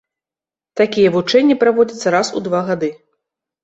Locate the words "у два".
2.39-2.67